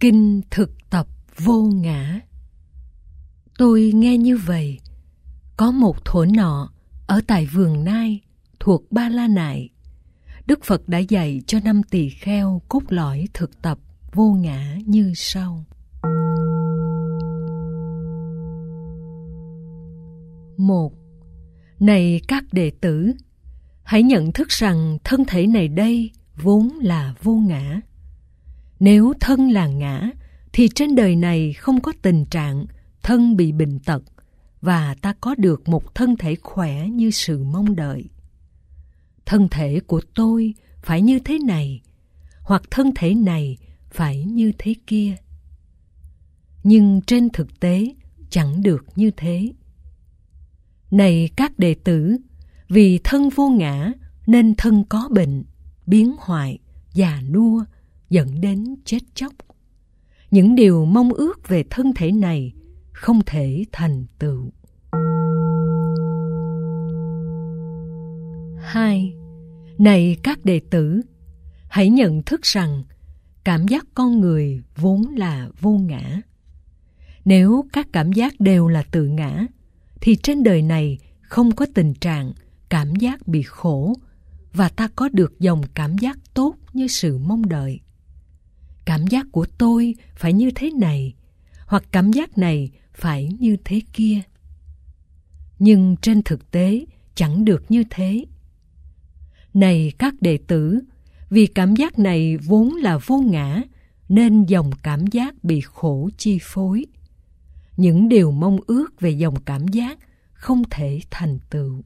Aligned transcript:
Kinh 0.00 0.40
thực 0.50 0.90
tập 0.90 1.06
vô 1.36 1.62
ngã 1.62 2.20
Tôi 3.58 3.92
nghe 3.94 4.18
như 4.18 4.36
vậy 4.36 4.78
Có 5.56 5.70
một 5.70 6.04
thổ 6.04 6.24
nọ 6.24 6.70
Ở 7.06 7.20
tại 7.26 7.46
vườn 7.46 7.84
Nai 7.84 8.20
Thuộc 8.60 8.92
Ba 8.92 9.08
La 9.08 9.28
Nại 9.28 9.68
Đức 10.46 10.64
Phật 10.64 10.88
đã 10.88 10.98
dạy 10.98 11.40
cho 11.46 11.58
năm 11.64 11.82
tỳ 11.82 12.08
kheo 12.08 12.62
cốt 12.68 12.82
lõi 12.88 13.28
thực 13.34 13.62
tập 13.62 13.78
vô 14.12 14.32
ngã 14.32 14.78
như 14.86 15.12
sau. 15.16 15.64
Một, 20.56 20.92
Này 21.80 22.20
các 22.28 22.44
đệ 22.52 22.70
tử, 22.80 23.12
hãy 23.82 24.02
nhận 24.02 24.32
thức 24.32 24.48
rằng 24.48 24.98
thân 25.04 25.24
thể 25.24 25.46
này 25.46 25.68
đây 25.68 26.10
vốn 26.36 26.68
là 26.82 27.14
vô 27.22 27.34
ngã. 27.34 27.80
Nếu 28.80 29.12
thân 29.20 29.50
là 29.50 29.66
ngã, 29.66 30.10
thì 30.52 30.68
trên 30.74 30.94
đời 30.94 31.16
này 31.16 31.52
không 31.52 31.80
có 31.80 31.92
tình 32.02 32.24
trạng 32.24 32.66
thân 33.02 33.36
bị 33.36 33.52
bệnh 33.52 33.78
tật 33.78 34.02
và 34.60 34.94
ta 34.94 35.14
có 35.20 35.34
được 35.34 35.68
một 35.68 35.94
thân 35.94 36.16
thể 36.16 36.34
khỏe 36.42 36.88
như 36.88 37.10
sự 37.10 37.44
mong 37.44 37.76
đợi. 37.76 38.04
Thân 39.26 39.48
thể 39.48 39.80
của 39.86 40.00
tôi 40.14 40.54
phải 40.82 41.02
như 41.02 41.18
thế 41.18 41.38
này, 41.38 41.80
hoặc 42.42 42.62
thân 42.70 42.92
thể 42.94 43.14
này 43.14 43.56
phải 43.90 44.24
như 44.24 44.52
thế 44.58 44.74
kia. 44.86 45.16
Nhưng 46.62 47.00
trên 47.06 47.30
thực 47.30 47.60
tế 47.60 47.94
chẳng 48.30 48.62
được 48.62 48.84
như 48.96 49.10
thế. 49.16 49.52
Này 50.90 51.30
các 51.36 51.58
đệ 51.58 51.74
tử, 51.74 52.16
vì 52.68 52.98
thân 53.04 53.28
vô 53.28 53.48
ngã 53.48 53.92
nên 54.26 54.54
thân 54.54 54.84
có 54.84 55.08
bệnh, 55.12 55.44
biến 55.86 56.14
hoại, 56.18 56.58
già 56.92 57.22
nua, 57.30 57.64
dẫn 58.10 58.40
đến 58.40 58.74
chết 58.84 58.98
chóc. 59.14 59.32
Những 60.30 60.54
điều 60.54 60.84
mong 60.84 61.12
ước 61.12 61.48
về 61.48 61.64
thân 61.70 61.92
thể 61.96 62.12
này 62.12 62.52
không 62.92 63.20
thể 63.26 63.64
thành 63.72 64.04
tựu. 64.18 64.50
Hai, 68.62 69.14
Này 69.78 70.16
các 70.22 70.44
đệ 70.44 70.60
tử, 70.70 71.00
hãy 71.68 71.90
nhận 71.90 72.22
thức 72.22 72.42
rằng 72.42 72.82
cảm 73.44 73.68
giác 73.68 73.86
con 73.94 74.20
người 74.20 74.62
vốn 74.76 75.14
là 75.16 75.48
vô 75.60 75.70
ngã. 75.70 76.20
Nếu 77.24 77.64
các 77.72 77.88
cảm 77.92 78.12
giác 78.12 78.40
đều 78.40 78.68
là 78.68 78.82
tự 78.90 79.06
ngã, 79.06 79.46
thì 80.00 80.16
trên 80.16 80.42
đời 80.42 80.62
này 80.62 80.98
không 81.20 81.52
có 81.52 81.66
tình 81.74 81.94
trạng 81.94 82.32
cảm 82.68 82.94
giác 82.94 83.28
bị 83.28 83.42
khổ 83.42 83.94
và 84.52 84.68
ta 84.68 84.88
có 84.96 85.08
được 85.12 85.40
dòng 85.40 85.62
cảm 85.74 85.98
giác 85.98 86.18
tốt 86.34 86.54
như 86.72 86.86
sự 86.86 87.18
mong 87.18 87.48
đợi. 87.48 87.80
Cảm 88.90 89.06
giác 89.06 89.26
của 89.32 89.46
tôi 89.58 89.94
phải 90.14 90.32
như 90.32 90.50
thế 90.54 90.70
này, 90.70 91.14
hoặc 91.66 91.84
cảm 91.92 92.12
giác 92.12 92.38
này 92.38 92.70
phải 92.92 93.30
như 93.38 93.56
thế 93.64 93.80
kia. 93.92 94.20
Nhưng 95.58 95.96
trên 96.02 96.22
thực 96.22 96.50
tế 96.50 96.84
chẳng 97.14 97.44
được 97.44 97.64
như 97.68 97.84
thế. 97.90 98.24
Này 99.54 99.92
các 99.98 100.14
đệ 100.20 100.38
tử, 100.46 100.80
vì 101.28 101.46
cảm 101.46 101.76
giác 101.76 101.98
này 101.98 102.36
vốn 102.36 102.74
là 102.74 102.98
vô 103.06 103.18
ngã, 103.18 103.62
nên 104.08 104.44
dòng 104.44 104.70
cảm 104.82 105.06
giác 105.06 105.44
bị 105.44 105.60
khổ 105.60 106.10
chi 106.16 106.38
phối. 106.42 106.86
Những 107.76 108.08
điều 108.08 108.30
mong 108.30 108.58
ước 108.66 109.00
về 109.00 109.10
dòng 109.10 109.40
cảm 109.44 109.68
giác 109.68 109.98
không 110.32 110.62
thể 110.70 111.00
thành 111.10 111.38
tựu. 111.50 111.82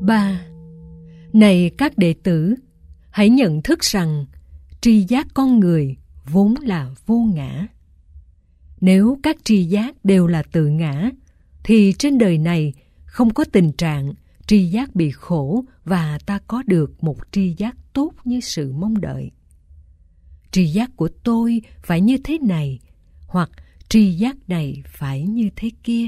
ba 0.00 0.51
này 1.32 1.70
các 1.78 1.98
đệ 1.98 2.14
tử, 2.22 2.54
hãy 3.10 3.28
nhận 3.28 3.62
thức 3.62 3.80
rằng 3.80 4.26
tri 4.80 5.02
giác 5.02 5.26
con 5.34 5.60
người 5.60 5.96
vốn 6.26 6.54
là 6.62 6.90
vô 7.06 7.18
ngã. 7.34 7.66
Nếu 8.80 9.18
các 9.22 9.36
tri 9.44 9.64
giác 9.64 10.04
đều 10.04 10.26
là 10.26 10.42
tự 10.42 10.66
ngã, 10.66 11.10
thì 11.64 11.92
trên 11.98 12.18
đời 12.18 12.38
này 12.38 12.72
không 13.04 13.34
có 13.34 13.44
tình 13.44 13.72
trạng 13.72 14.12
tri 14.46 14.66
giác 14.66 14.94
bị 14.94 15.10
khổ 15.10 15.64
và 15.84 16.18
ta 16.26 16.38
có 16.46 16.62
được 16.66 17.04
một 17.04 17.16
tri 17.32 17.54
giác 17.58 17.76
tốt 17.92 18.12
như 18.24 18.40
sự 18.40 18.72
mong 18.72 19.00
đợi. 19.00 19.30
Tri 20.50 20.66
giác 20.66 20.90
của 20.96 21.08
tôi 21.24 21.62
phải 21.82 22.00
như 22.00 22.16
thế 22.24 22.38
này, 22.38 22.78
hoặc 23.26 23.50
tri 23.88 24.12
giác 24.12 24.36
này 24.48 24.82
phải 24.86 25.22
như 25.22 25.48
thế 25.56 25.70
kia. 25.84 26.06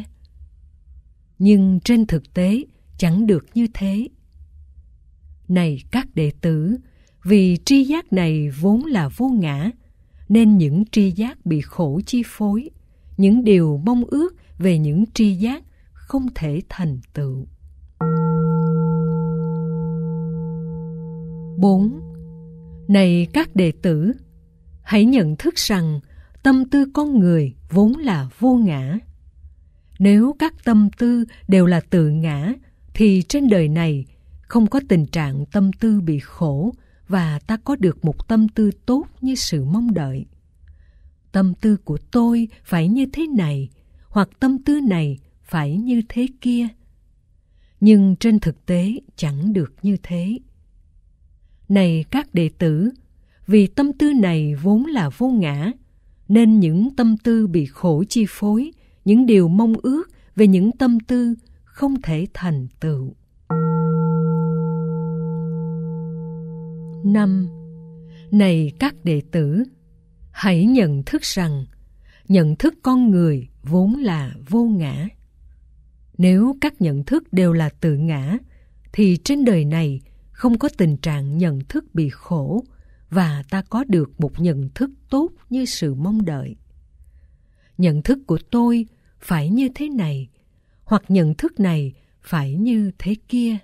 Nhưng 1.39 1.81
trên 1.85 2.07
thực 2.07 2.35
tế 2.35 2.65
chẳng 2.99 3.27
được 3.27 3.47
như 3.55 3.67
thế. 3.75 4.09
Này 5.49 5.83
các 5.91 6.07
đệ 6.15 6.31
tử, 6.41 6.77
vì 7.25 7.57
tri 7.65 7.85
giác 7.85 8.13
này 8.13 8.51
vốn 8.61 8.85
là 8.85 9.09
vô 9.09 9.29
ngã, 9.29 9.71
nên 10.29 10.59
những 10.59 10.85
tri 10.93 11.11
giác 11.11 11.47
bị 11.47 11.61
khổ 11.61 12.01
chi 12.07 12.23
phối, 12.27 12.71
những 13.17 13.45
điều 13.45 13.81
mong 13.85 14.05
ước 14.05 14.35
về 14.59 14.79
những 14.79 15.05
tri 15.15 15.35
giác 15.35 15.63
không 15.93 16.27
thể 16.35 16.61
thành 16.69 17.01
tựu. 17.15 17.47
4. 21.59 22.01
Này 22.89 23.27
các 23.33 23.57
đệ 23.57 23.73
tử, 23.83 24.13
hãy 24.83 25.05
nhận 25.05 25.37
thức 25.37 25.55
rằng 25.55 26.01
tâm 26.43 26.65
tư 26.71 26.87
con 26.95 27.19
người 27.19 27.55
vốn 27.71 27.93
là 27.97 28.29
vô 28.39 28.55
ngã. 28.55 28.99
Nếu 29.99 30.37
các 30.39 30.65
tâm 30.65 30.89
tư 30.99 31.25
đều 31.49 31.67
là 31.67 31.81
tự 31.81 32.09
ngã, 32.09 32.53
thì 32.95 33.23
trên 33.29 33.49
đời 33.49 33.69
này 33.69 34.05
không 34.55 34.67
có 34.67 34.81
tình 34.89 35.07
trạng 35.07 35.47
tâm 35.47 35.73
tư 35.73 36.01
bị 36.01 36.19
khổ 36.19 36.75
và 37.09 37.39
ta 37.47 37.57
có 37.57 37.77
được 37.77 38.05
một 38.05 38.29
tâm 38.29 38.49
tư 38.49 38.71
tốt 38.87 39.07
như 39.21 39.35
sự 39.35 39.65
mong 39.65 39.95
đợi. 39.95 40.27
Tâm 41.33 41.55
tư 41.55 41.77
của 41.77 41.99
tôi 42.11 42.49
phải 42.65 42.89
như 42.89 43.07
thế 43.13 43.27
này, 43.27 43.69
hoặc 44.09 44.29
tâm 44.41 44.59
tư 44.59 44.81
này 44.81 45.19
phải 45.43 45.77
như 45.77 46.03
thế 46.09 46.27
kia. 46.41 46.69
Nhưng 47.81 48.17
trên 48.17 48.41
thực 48.41 48.67
tế 48.67 49.01
chẳng 49.17 49.53
được 49.53 49.75
như 49.83 49.97
thế. 50.03 50.39
Này 51.69 52.05
các 52.11 52.35
đệ 52.35 52.51
tử, 52.59 52.91
vì 53.47 53.67
tâm 53.67 53.93
tư 53.93 54.13
này 54.13 54.55
vốn 54.55 54.87
là 54.87 55.11
vô 55.19 55.29
ngã, 55.29 55.73
nên 56.29 56.61
những 56.61 56.97
tâm 56.97 57.17
tư 57.17 57.47
bị 57.47 57.67
khổ 57.67 58.05
chi 58.09 58.25
phối, 58.29 58.71
những 59.05 59.27
điều 59.27 59.49
mong 59.49 59.75
ước 59.83 60.05
về 60.37 60.47
những 60.47 60.73
tâm 60.73 61.01
tư 61.01 61.35
không 61.65 62.03
thể 62.03 62.27
thành 62.35 62.67
tựu. 62.81 63.15
Năm 67.05 67.49
Này 68.31 68.73
các 68.79 68.95
đệ 69.05 69.23
tử, 69.31 69.65
hãy 70.31 70.65
nhận 70.65 71.03
thức 71.03 71.23
rằng 71.23 71.65
nhận 72.29 72.57
thức 72.57 72.75
con 72.83 73.11
người 73.11 73.49
vốn 73.63 73.95
là 73.95 74.35
vô 74.49 74.65
ngã. 74.65 75.09
Nếu 76.19 76.57
các 76.61 76.81
nhận 76.81 77.05
thức 77.05 77.33
đều 77.33 77.53
là 77.53 77.69
tự 77.69 77.97
ngã, 77.97 78.39
thì 78.93 79.17
trên 79.25 79.45
đời 79.45 79.65
này 79.65 80.01
không 80.33 80.59
có 80.59 80.69
tình 80.77 80.97
trạng 80.97 81.39
nhận 81.39 81.61
thức 81.69 81.95
bị 81.95 82.09
khổ 82.09 82.65
và 83.11 83.43
ta 83.51 83.63
có 83.63 83.85
được 83.85 84.21
một 84.21 84.41
nhận 84.41 84.69
thức 84.75 84.91
tốt 85.11 85.29
như 85.51 85.65
sự 85.65 85.95
mong 85.95 86.25
đợi. 86.25 86.57
Nhận 87.79 88.03
thức 88.03 88.19
của 88.27 88.39
tôi 88.51 88.87
phải 89.21 89.51
như 89.51 89.69
thế 89.75 89.89
này, 89.89 90.29
hoặc 90.85 91.03
nhận 91.09 91.35
thức 91.35 91.61
này 91.61 91.93
phải 92.23 92.55
như 92.55 92.91
thế 92.99 93.15
kia. 93.29 93.57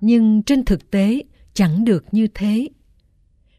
Nhưng 0.00 0.42
trên 0.42 0.64
thực 0.64 0.90
tế 0.90 1.22
chẳng 1.54 1.84
được 1.84 2.04
như 2.12 2.26
thế. 2.34 2.68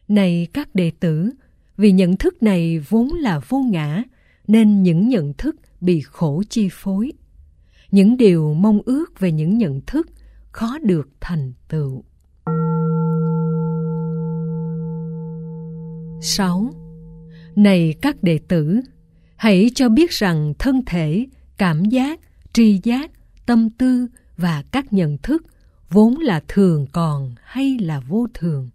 Này 0.08 0.46
các 0.52 0.74
đệ 0.74 0.90
tử, 1.00 1.30
vì 1.76 1.92
nhận 1.92 2.16
thức 2.16 2.42
này 2.42 2.78
vốn 2.88 3.12
là 3.12 3.40
vô 3.48 3.58
ngã, 3.58 4.02
nên 4.48 4.82
những 4.82 5.08
nhận 5.08 5.32
thức 5.34 5.56
bị 5.80 6.00
khổ 6.00 6.42
chi 6.48 6.68
phối. 6.72 7.12
Những 7.90 8.16
điều 8.16 8.54
mong 8.54 8.80
ước 8.84 9.20
về 9.20 9.32
những 9.32 9.58
nhận 9.58 9.80
thức 9.86 10.08
khó 10.52 10.78
được 10.78 11.08
thành 11.20 11.52
tựu. 11.68 12.04
6. 16.20 16.70
Này 17.56 17.94
các 18.02 18.22
đệ 18.22 18.38
tử, 18.48 18.80
hãy 19.36 19.70
cho 19.74 19.88
biết 19.88 20.10
rằng 20.10 20.54
thân 20.58 20.82
thể, 20.86 21.26
cảm 21.56 21.84
giác, 21.84 22.20
tri 22.52 22.80
giác, 22.82 23.10
tâm 23.46 23.70
tư 23.70 24.06
và 24.36 24.64
các 24.72 24.92
nhận 24.92 25.18
thức 25.18 25.42
vốn 25.90 26.18
là 26.18 26.42
thường 26.48 26.86
còn 26.92 27.34
hay 27.42 27.78
là 27.78 28.00
vô 28.00 28.26
thường. 28.34 28.70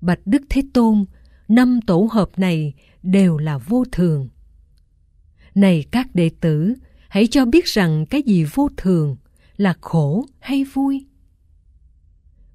Bạch 0.00 0.20
Đức 0.26 0.42
Thế 0.48 0.62
Tôn, 0.74 1.04
năm 1.48 1.80
tổ 1.86 2.08
hợp 2.12 2.38
này 2.38 2.72
đều 3.02 3.38
là 3.38 3.58
vô 3.58 3.84
thường. 3.92 4.28
Này 5.54 5.84
các 5.90 6.14
đệ 6.14 6.30
tử, 6.40 6.74
hãy 7.08 7.26
cho 7.26 7.44
biết 7.44 7.64
rằng 7.64 8.06
cái 8.06 8.22
gì 8.22 8.44
vô 8.44 8.68
thường 8.76 9.16
là 9.56 9.74
khổ 9.80 10.26
hay 10.40 10.64
vui? 10.64 11.06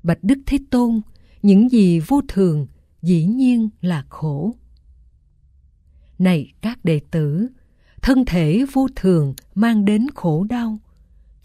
Bạch 0.03 0.23
Đức 0.23 0.39
Thế 0.45 0.57
Tôn, 0.69 1.01
những 1.41 1.69
gì 1.69 1.99
vô 1.99 2.21
thường 2.27 2.67
dĩ 3.01 3.25
nhiên 3.25 3.69
là 3.81 4.05
khổ. 4.09 4.55
Này 6.19 6.53
các 6.61 6.85
đệ 6.85 7.01
tử, 7.11 7.47
thân 8.01 8.25
thể 8.25 8.65
vô 8.73 8.87
thường 8.95 9.33
mang 9.55 9.85
đến 9.85 10.07
khổ 10.15 10.43
đau, 10.43 10.79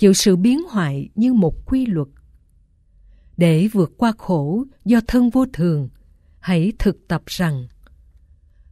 chịu 0.02 0.12
sự 0.12 0.36
biến 0.36 0.62
hoại 0.68 1.08
như 1.14 1.32
một 1.32 1.66
quy 1.66 1.86
luật. 1.86 2.08
để 3.36 3.68
vượt 3.72 3.92
qua 3.96 4.12
khổ 4.18 4.64
do 4.84 5.00
thân 5.06 5.30
vô 5.30 5.46
thường, 5.52 5.88
hãy 6.40 6.72
thực 6.78 7.08
tập 7.08 7.22
rằng, 7.26 7.66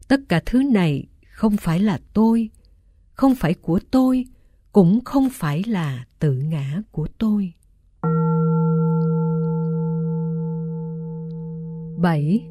tất 0.08 0.20
cả 0.28 0.42
thứ 0.46 0.62
này 0.62 1.06
không 1.32 1.56
phải 1.56 1.80
là 1.80 1.98
tôi, 2.12 2.50
không 3.12 3.34
phải 3.34 3.54
của 3.54 3.80
tôi, 3.90 4.24
cũng 4.72 5.04
không 5.04 5.28
phải 5.32 5.62
là 5.66 6.04
tự 6.18 6.32
ngã 6.32 6.82
của 6.92 7.06
tôi. 7.18 7.52
Bảy. 11.98 12.44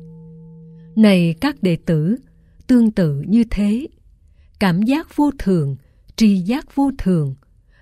Này 0.96 1.36
các 1.42 1.64
đệ 1.64 1.78
tử, 1.86 2.16
tương 2.68 2.92
tự 2.92 3.22
như 3.28 3.44
thế. 3.50 3.88
Cảm 4.60 4.82
giác 4.82 5.16
vô 5.16 5.32
thường, 5.40 5.76
tri 6.16 6.38
giác 6.38 6.76
vô 6.76 6.92
thường 6.98 7.36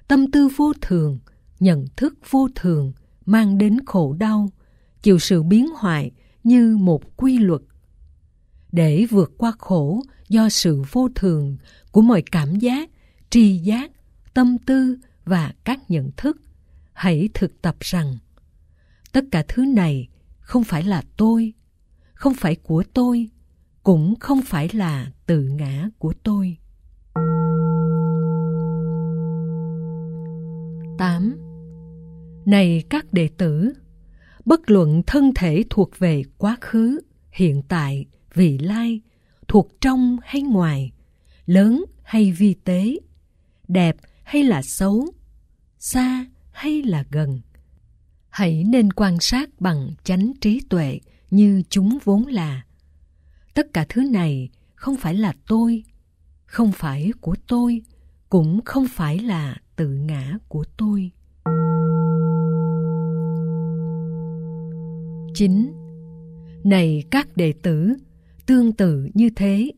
tâm 0.07 0.31
tư 0.31 0.48
vô 0.56 0.74
thường, 0.81 1.19
nhận 1.59 1.86
thức 1.95 2.13
vô 2.30 2.48
thường 2.56 2.94
mang 3.25 3.57
đến 3.57 3.77
khổ 3.86 4.13
đau, 4.13 4.50
chịu 5.01 5.19
sự 5.19 5.44
biến 5.44 5.68
hoại 5.68 6.12
như 6.44 6.77
một 6.77 7.18
quy 7.18 7.38
luật. 7.38 7.62
Để 8.71 9.06
vượt 9.09 9.31
qua 9.38 9.54
khổ 9.57 10.04
do 10.30 10.50
sự 10.50 10.83
vô 10.92 11.09
thường 11.15 11.57
của 11.92 12.01
mọi 12.01 12.24
cảm 12.31 12.56
giác, 12.56 12.89
tri 13.30 13.57
giác, 13.57 13.92
tâm 14.33 14.57
tư 14.57 14.98
và 15.25 15.54
các 15.63 15.92
nhận 15.92 16.12
thức, 16.18 16.42
hãy 16.94 17.30
thực 17.33 17.62
tập 17.62 17.75
rằng, 17.80 18.18
tất 19.12 19.25
cả 19.31 19.44
thứ 19.48 19.65
này 19.65 20.07
không 20.39 20.63
phải 20.63 20.83
là 20.83 21.03
tôi, 21.18 21.53
không 22.13 22.33
phải 22.33 22.56
của 22.56 22.83
tôi, 22.94 23.30
cũng 23.83 24.15
không 24.19 24.42
phải 24.42 24.69
là 24.74 25.12
tự 25.25 25.42
ngã 25.42 25.89
của 25.98 26.13
tôi. 26.24 26.57
8. 30.97 31.38
Này 32.45 32.83
các 32.89 33.13
đệ 33.13 33.29
tử, 33.38 33.73
bất 34.45 34.71
luận 34.71 35.01
thân 35.07 35.31
thể 35.35 35.63
thuộc 35.69 35.99
về 35.99 36.23
quá 36.38 36.57
khứ, 36.61 37.01
hiện 37.31 37.61
tại, 37.67 38.05
vị 38.33 38.57
lai, 38.57 39.01
thuộc 39.47 39.81
trong 39.81 40.17
hay 40.23 40.41
ngoài, 40.41 40.91
lớn 41.45 41.85
hay 42.03 42.31
vi 42.31 42.53
tế, 42.53 42.97
đẹp 43.67 43.95
hay 44.23 44.44
là 44.44 44.61
xấu, 44.61 45.07
xa 45.79 46.25
hay 46.51 46.83
là 46.83 47.05
gần. 47.11 47.41
Hãy 48.29 48.63
nên 48.63 48.93
quan 48.93 49.19
sát 49.19 49.50
bằng 49.59 49.93
chánh 50.03 50.31
trí 50.41 50.61
tuệ 50.69 51.00
như 51.31 51.63
chúng 51.69 51.97
vốn 52.03 52.25
là. 52.27 52.65
Tất 53.53 53.73
cả 53.73 53.85
thứ 53.89 54.01
này 54.01 54.50
không 54.75 54.97
phải 54.97 55.15
là 55.15 55.33
tôi, 55.47 55.83
không 56.45 56.71
phải 56.71 57.11
của 57.21 57.35
tôi, 57.47 57.81
cũng 58.29 58.61
không 58.65 58.88
phải 58.88 59.19
là 59.19 59.57
tự 59.77 59.89
ngã 59.89 60.38
của 60.47 60.63
tôi. 60.77 61.12
9. 65.33 65.71
Này 66.63 67.03
các 67.12 67.38
đệ 67.38 67.53
tử, 67.62 67.94
tương 68.45 68.74
tự 68.74 69.09
như 69.13 69.29
thế, 69.35 69.71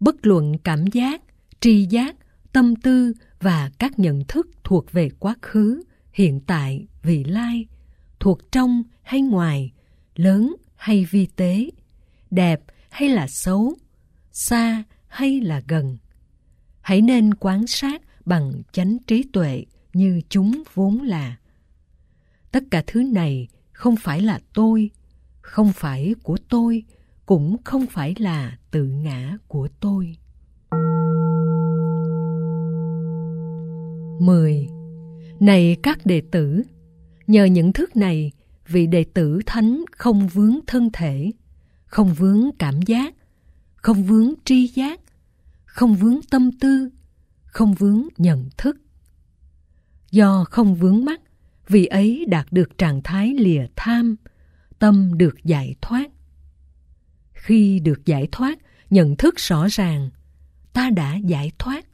bất 0.00 0.26
luận 0.26 0.58
cảm 0.64 0.86
giác, 0.86 1.22
tri 1.60 1.86
giác, 1.86 2.16
tâm 2.52 2.76
tư 2.76 3.12
và 3.40 3.70
các 3.78 3.98
nhận 3.98 4.24
thức 4.28 4.48
thuộc 4.64 4.92
về 4.92 5.08
quá 5.18 5.34
khứ, 5.42 5.82
hiện 6.12 6.40
tại, 6.40 6.86
vị 7.02 7.24
lai, 7.24 7.66
thuộc 8.20 8.52
trong 8.52 8.82
hay 9.02 9.20
ngoài, 9.20 9.72
lớn 10.16 10.56
hay 10.76 11.06
vi 11.10 11.26
tế, 11.36 11.70
đẹp 12.30 12.60
hay 12.90 13.08
là 13.08 13.26
xấu, 13.28 13.74
xa 14.32 14.82
hay 15.08 15.40
là 15.40 15.62
gần. 15.68 15.96
Hãy 16.80 17.00
nên 17.00 17.34
quan 17.34 17.66
sát 17.66 18.02
bằng 18.28 18.62
chánh 18.72 18.96
trí 19.06 19.22
tuệ 19.32 19.64
như 19.92 20.20
chúng 20.28 20.62
vốn 20.74 21.02
là. 21.02 21.36
Tất 22.52 22.64
cả 22.70 22.82
thứ 22.86 23.02
này 23.02 23.48
không 23.72 23.96
phải 23.96 24.20
là 24.20 24.40
tôi, 24.54 24.90
không 25.40 25.72
phải 25.72 26.14
của 26.22 26.36
tôi, 26.48 26.82
cũng 27.26 27.56
không 27.64 27.86
phải 27.86 28.14
là 28.18 28.58
tự 28.70 28.84
ngã 28.84 29.36
của 29.48 29.68
tôi. 29.80 30.16
10. 34.20 34.68
Này 35.40 35.76
các 35.82 36.06
đệ 36.06 36.22
tử, 36.30 36.62
nhờ 37.26 37.44
những 37.44 37.72
thức 37.72 37.96
này, 37.96 38.32
vị 38.68 38.86
đệ 38.86 39.04
tử 39.04 39.40
thánh 39.46 39.84
không 39.92 40.28
vướng 40.28 40.58
thân 40.66 40.90
thể, 40.92 41.32
không 41.84 42.14
vướng 42.14 42.50
cảm 42.58 42.82
giác, 42.82 43.14
không 43.76 44.02
vướng 44.02 44.34
tri 44.44 44.66
giác, 44.66 45.00
không 45.64 45.94
vướng 45.94 46.20
tâm 46.30 46.52
tư, 46.52 46.90
không 47.48 47.74
vướng 47.74 48.02
nhận 48.16 48.48
thức. 48.56 48.76
Do 50.10 50.44
không 50.50 50.74
vướng 50.74 51.04
mắt, 51.04 51.20
vị 51.68 51.86
ấy 51.86 52.24
đạt 52.28 52.46
được 52.50 52.78
trạng 52.78 53.02
thái 53.02 53.34
lìa 53.38 53.66
tham, 53.76 54.16
tâm 54.78 55.18
được 55.18 55.44
giải 55.44 55.74
thoát. 55.80 56.10
Khi 57.32 57.80
được 57.80 58.06
giải 58.06 58.28
thoát, 58.32 58.58
nhận 58.90 59.16
thức 59.16 59.34
rõ 59.36 59.66
ràng, 59.70 60.10
ta 60.72 60.90
đã 60.90 61.16
giải 61.16 61.52
thoát. 61.58 61.86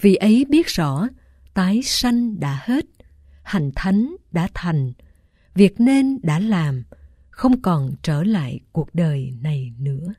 Vị 0.00 0.14
ấy 0.14 0.44
biết 0.48 0.66
rõ, 0.66 1.08
tái 1.54 1.82
sanh 1.82 2.40
đã 2.40 2.60
hết, 2.64 2.84
hành 3.42 3.70
thánh 3.76 4.16
đã 4.32 4.48
thành, 4.54 4.92
việc 5.54 5.80
nên 5.80 6.18
đã 6.22 6.38
làm, 6.38 6.82
không 7.30 7.62
còn 7.62 7.94
trở 8.02 8.22
lại 8.22 8.60
cuộc 8.72 8.94
đời 8.94 9.34
này 9.40 9.72
nữa. 9.78 10.14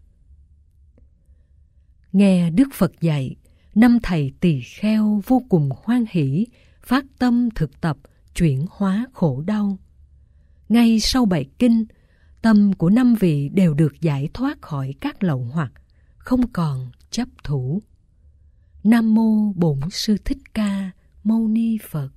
Nghe 2.12 2.50
Đức 2.50 2.68
Phật 2.74 3.02
dạy, 3.02 3.36
năm 3.80 4.00
thầy 4.04 4.32
tỳ 4.40 4.62
kheo 4.62 5.22
vô 5.26 5.42
cùng 5.50 5.70
hoan 5.84 6.06
hỷ, 6.12 6.48
phát 6.84 7.06
tâm 7.20 7.50
thực 7.56 7.82
tập 7.82 7.98
chuyển 8.36 8.66
hóa 8.72 9.06
khổ 9.14 9.42
đau. 9.42 9.78
Ngay 10.70 11.00
sau 11.00 11.26
bài 11.26 11.46
kinh, 11.60 11.86
tâm 12.42 12.74
của 12.74 12.90
năm 12.90 13.16
vị 13.20 13.50
đều 13.50 13.74
được 13.74 14.02
giải 14.02 14.30
thoát 14.34 14.62
khỏi 14.62 14.94
các 15.02 15.24
lậu 15.24 15.48
hoặc, 15.54 15.72
không 16.18 16.48
còn 16.54 16.92
chấp 17.10 17.28
thủ. 17.44 17.82
Nam 18.84 19.16
mô 19.16 19.54
Bổn 19.56 19.80
sư 19.92 20.18
Thích 20.26 20.54
Ca 20.54 20.92
Mâu 21.24 21.48
Ni 21.48 21.78
Phật. 21.90 22.10